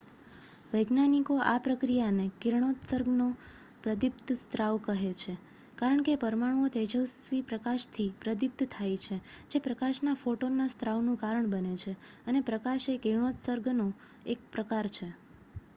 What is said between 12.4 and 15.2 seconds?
પ્રકાશ એ કિરણોત્સર્ગનો એક પ્રકાર છે.